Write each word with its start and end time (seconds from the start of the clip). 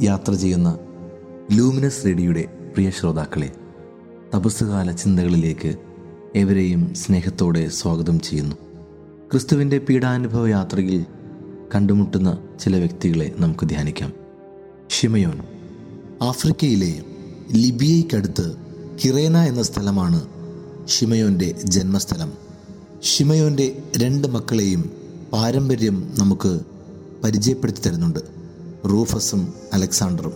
യാത്ര 0.00 0.34
ചെയ്യുന്ന 0.34 0.78
ലൂമിനസ് 1.52 2.04
റേഡിയുടെ 2.06 2.44
പ്രിയ 2.74 2.90
ശ്രോതാക്കളെ 2.90 3.52
തപസ്സുകാല 4.34 4.90
ചിന്തകളിലേക്ക് 4.90 5.74
എവരെയും 6.36 6.94
സ്നേഹത്തോടെ 6.94 7.68
സ്വാഗതം 7.68 8.20
ചെയ്യുന്നു. 8.20 8.56
ക്രിസ്തുവിന്റെ 9.32 9.78
പീഡാനുഭവ 9.78 10.48
യാത്രയിൽ 10.48 11.06
കണ്ടുമുട്ടുന്ന 11.74 12.38
ചില 12.60 12.76
വ്യക്തികളെ 12.76 13.32
നമുക്ക് 13.36 13.68
ധ്യാനിക്കാം. 13.68 14.12
ഷിമയോൻ 14.90 15.40
ആഫ്രിക്കയിലെ 16.22 17.02
ലിബിയയ്ക്കടുത്ത് 17.52 18.56
കിറേന 19.04 19.36
എന്ന 19.38 19.62
സ്ഥലമാണ് 19.62 20.28
ഷിമയോന്റെ 20.88 21.54
ജന്മസ്ഥലം. 21.64 22.32
ഷിമയോന്റെ 23.02 23.78
രണ്ട് 23.96 24.28
മക്കളെയും 24.28 24.90
പാരമ്പര്യം 25.32 26.12
നമുക്ക് 26.18 26.60
പരിചയപ്പെടുത്തി 27.24 27.80
തരുന്നുണ്ട്. 27.80 28.38
റൂഫസും 28.90 29.52
അലക്സാണ്ടറും. 29.72 30.32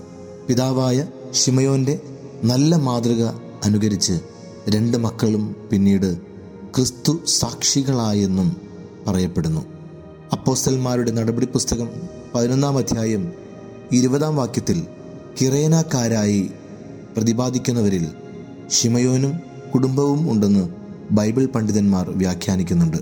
പിതാവായ 0.48 1.06
ഷിമയോന്റെ 1.32 2.00
നല്ല 2.44 2.76
മാതൃക 2.76 3.24
അനുകരിച്ച് 3.64 4.20
രണ്ട് 4.68 4.96
മക്കളും 4.96 5.56
പിന്നീട് 5.70 6.18
ക്രിസ്തു 6.76 7.20
സാക്ഷികളായെന്നും 7.26 8.56
പറയപ്പെടുന്നു. 9.06 9.60
അപ്പോസ്റ്റൽമാരുടെ 10.32 11.10
നടപടി 11.10 11.46
പുസ്തകം 11.46 11.88
പതിനൊന്നാം 12.34 12.78
അധ്യായം 12.78 13.32
ഇരുപതാം 13.92 14.36
വാക്യത്തിൽ 14.36 14.86
കിറേനക്കാരായി 15.40 16.50
പ്രതിപാദിക്കുന്നവരിൽ 17.16 18.06
ഷിമയോനും 18.70 19.40
കുടുംബവും 19.74 20.30
ഉണ്ടെന്ന് 20.30 20.68
ബൈബിൾ 21.10 21.46
പണ്ഡിതന്മാർ 21.46 22.10
വ്യാഖ്യാനിക്കുന്നുണ്ട്. 22.10 22.96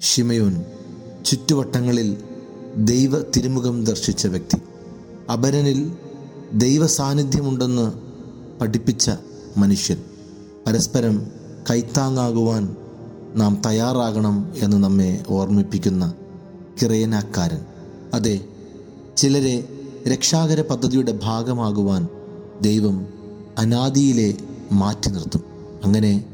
ഷിമയോൻ 0.00 0.64
ചുറ്റുവട്ടങ്ങളിൽ 1.26 2.16
ദൈവ 2.76 3.22
തിരുമുഖം 3.22 3.84
ദർശിച്ച 3.84 4.26
വ്യക്തി. 4.26 4.58
അപരനിൽ 5.32 5.92
ദൈവ 6.54 6.86
സാന്നിധ്യമുണ്ടെന്ന് 6.86 7.92
പഠിപ്പിച്ച 8.60 9.10
മനുഷ്യൻ. 9.56 9.96
പരസ്പരം 10.66 11.26
കൈത്താങ്ങാകുവാൻ 11.70 12.76
നാം 13.36 13.62
തയ്യാറാകണം 13.66 14.54
എന്ന് 14.56 14.76
നമ്മെ 14.76 15.22
ഓർമ്മിപ്പിക്കുന്ന 15.28 16.14
കിറയനാക്കാരൻ 16.82 17.58
അതെ 18.14 18.40
ചിലരെ 19.16 19.68
രക്ഷാകര 20.12 20.60
പദ്ധതിയുടെ 20.60 21.18
ഭാഗമാകുവാൻ 21.22 22.08
ദൈവം 22.62 23.06
അനാദിയിലെ 23.58 24.34
മാറ്റി 24.72 25.10
നിർത്തും. 25.10 25.42
അങ്ങനെ 25.84 26.24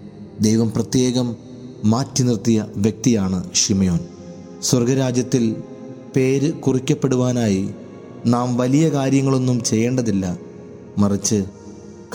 ദൈവം 0.40 0.72
പ്രത്യേകം 0.76 1.36
മാറ്റി 1.84 2.22
നിർത്തിയ 2.22 2.66
വ്യക്തിയാണ് 2.76 3.54
ഷിമയോൻ 3.54 3.98
സ്വർഗരാജ്യത്തിൽ 4.62 5.56
പേര് 6.16 6.52
കുറിക്കപ്പെടുവാനായി 6.52 7.70
നാം 8.26 8.56
വലിയ 8.56 8.88
കാര്യങ്ങളൊന്നും 8.88 9.62
ചെയ്യേണ്ടതില്ല. 9.62 10.38
മറിച്ച് 10.98 11.44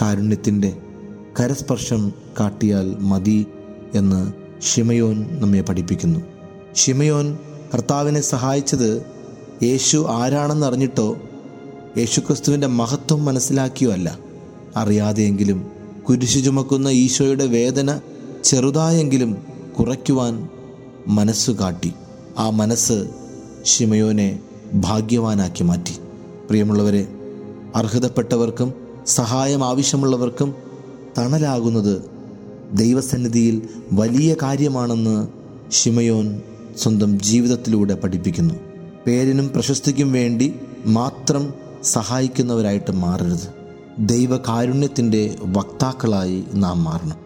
കാരുണ്യത്തിന്റെ 0.02 0.78
കരസ്പർശം 1.40 2.14
കാട്ടിയാൽ 2.40 2.96
മതി 3.00 3.46
എന്ന് 3.96 4.34
ഷിമയോൻ 4.62 5.28
നമ്മെ 5.42 5.62
പഠിപ്പിക്കുന്നു. 5.62 6.20
ഷിമയോൻ 6.76 7.38
കർത്താവിനെ 7.74 8.22
സഹായിച്ചത് 8.22 9.06
യേശു 9.64 10.08
ആരാണെന്ന് 10.10 10.68
അറിഞ്ഞിട്ടോ? 10.68 11.18
യേശുക്രിസ്തുവിന്റെ 11.98 12.68
മഹത്വം 12.68 13.26
മനസ്സിലാക്കിയോ 13.26 13.92
അല്ല. 13.92 14.20
അറിയാതെയെങ്കിലും 14.76 15.72
കുരിശു 16.10 16.40
ചുമക്കുന്ന 16.40 16.88
ഈശോയുടെ 16.88 17.46
വേദന 17.46 18.00
ചെറുതായെങ്കിലും 18.44 19.38
കുറയ്ക്കുവാൻ 19.80 20.50
മനസ്സു 21.08 21.52
കാട്ടി 21.52 21.94
ആ 22.38 22.50
മനസ്സ് 22.50 23.08
ഷിമയോനെ 23.66 24.40
ഭാഗ്യവാനാക്കി 24.74 25.64
മാറ്റി. 25.64 26.01
പ്രിയമുള്ളവരെ 26.52 27.08
അർഹതപ്പെട്ടവർക്കും 27.76 28.74
സഹായം 29.08 29.66
ആവശ്യമുള്ളവർക്കും 29.66 30.56
തണലാകുന്നത് 31.18 32.02
ദൈവസന്നിധിയിൽ 32.74 33.62
വലിയ 33.92 34.36
കാര്യമാണെന്ന് 34.42 35.28
ഷിമയോൻ 35.72 36.42
സ്വന്തം 36.78 37.20
ജീവിതത്തിലൂടെ 37.20 37.94
പഠിപ്പിക്കുന്നു. 37.94 38.54
പേരിനും 39.08 39.50
പ്രശസ്തിക്കും 39.50 40.12
വേണ്ടി 40.12 40.54
മാത്രം 40.86 41.54
സഹായിക്കുന്നവരായിട്ട് 41.84 42.92
മാറരുത്. 42.92 43.54
ദൈവകാരുണ്യത്തിന്റെ 44.00 45.36
വക്താക്കളായി 45.42 46.44
നാം 46.54 46.84
മാറണം. 46.84 47.18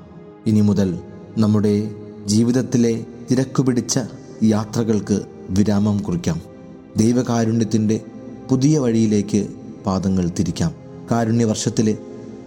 ഇനി 0.45 0.61
മുതൽ 0.61 0.99
നമ്മുടെ 1.37 1.91
ജീവിതത്തിലെ 2.25 3.05
തിരക്കുപിടിച്ച 3.31 3.99
യാത്രകൾക്ക് 4.43 5.21
വിരാമം 5.49 5.97
കുറിക്കാം. 5.97 6.41
ദൈവകാരുണ്യത്തിന്റെ 6.97 8.01
പുതിയ 8.49 8.79
വഴിയിലേക്ക് 8.79 9.47
പാദങ്ങൾ 9.85 10.31
തിരിക്കാം. 10.39 10.71
കാരുണ്യ 10.71 11.11
കാരുണ്യവർഷത്തിലെ 11.11 11.97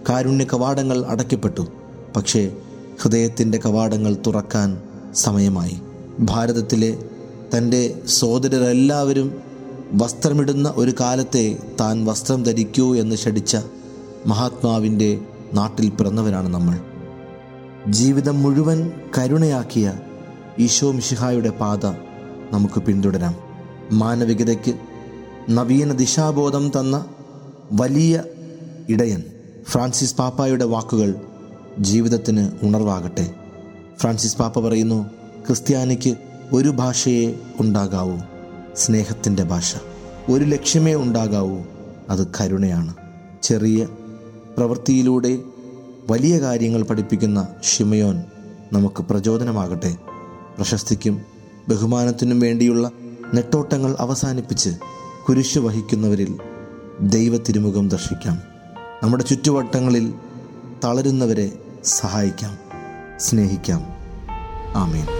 കാരുണ്യ 0.09 0.43
കവാടങ്ങൾ 0.43 1.05
അടയ്ക്കപ്പെട്ടു. 1.05 1.67
പക്ഷേ 2.15 2.55
ഹൃദയത്തിന്റെ 3.01 3.59
കവാടങ്ങൾ 3.65 4.17
തുറക്കാൻ 4.27 4.81
സമയമായി. 5.15 5.77
ഭാരതത്തിലെ 6.19 7.03
തന്റെ 7.57 8.01
സോദരരെല്ലാവരും 8.07 9.41
വസ്ത്രമിടുന്ന 9.93 10.73
ഒരു 10.75 10.93
കാലത്തെ 10.99 11.57
താൻ 11.79 12.05
വസ്ത്രം 12.05 12.43
ധരിക്കൂ 12.43 12.95
എന്ന് 12.95 13.15
ക്ഷടിച്ച 13.15 13.57
മഹാത്മാവിന്റെ 14.27 15.19
നാട്ടിൽ 15.53 15.89
പിറന്നവരാണ് 15.89 16.49
നമ്മൾ. 16.49 16.79
ജീവിതം 17.91 18.43
മുഴുവൻ 18.43 18.91
കരുണയാക്കിയ 19.17 19.93
ഈശോ 20.59 20.91
മിഷിഹായുടെ 20.91 21.49
പാത 21.49 21.85
നമുക്ക് 22.53 22.81
പിന്തുടരാം. 22.81 23.35
മാനവികതയ്ക്ക് 23.91 24.88
നവീന 25.49 25.91
ദിശാബോധം 25.91 26.71
തന്ന 26.79 27.05
വലിയ 27.71 28.23
ഇടയൻ 28.89 29.23
ഫ്രാൻസിസ് 29.63 30.15
പാപ്പായുടെ 30.15 30.65
വാക്കുകൾ 30.65 31.15
ജീവിതത്തിന് 31.79 32.49
ഉണർവാകട്ടെ. 32.63 33.33
ഫ്രാൻസിസ് 33.97 34.37
പാപ്പ 34.37 34.59
പറയുന്നു 34.59 35.09
ക്രിസ്ത്യാനിക്ക് 35.47 36.15
ഒരു 36.53 36.69
ഭാഷയെ 36.69 37.35
ഉണ്ടാകാവൂ 37.59 38.17
സ്നേഹത്തിന്റെ 38.75 39.43
ഭാഷ. 39.43 39.75
ഒരു 40.29 40.45
ലക്ഷ്യമേ 40.45 40.95
ഉണ്ടാകാവൂ 40.95 41.57
അത് 42.09 42.27
കരുണയാണ്. 42.41 42.93
ചെറിയ 43.43 43.87
പ്രവൃത്തിയിലൂടെ 44.57 45.39
വലിയ 46.09 46.39
കാര്യങ്ങൾ 46.39 46.83
പഠിപ്പിക്കുന്ന 46.83 47.47
ഷിമയോൻ 47.63 48.23
നമുക്ക് 48.73 49.03
പ്രചോദനമാകട്ടെ. 49.03 49.97
പ്രശസ്തിക്കും 50.57 51.21
ബഹുമാനത്തിനും 51.69 52.39
വേണ്ടിയുള്ള 52.39 52.91
നെട്ടോട്ടങ്ങൾ 53.33 53.95
അവസാനിപ്പിച്ച് 53.99 54.69
കുരിശു 55.29 55.59
വഹിക്കുന്നവരിൽ 55.59 56.37
ദൈവ 57.01 57.37
തിരുമുഖം 57.37 57.89
ദർശിക്കാം. 57.89 58.39
നമ്മുടെ 59.03 59.23
ചുറ്റുവട്ടങ്ങളിൽ 59.23 60.13
തളരുന്നവരെ 60.83 61.51
സഹായിക്കാം. 61.83 62.57
സ്നേഹിക്കാം. 63.17 63.85
ആമീൻ. 64.75 65.18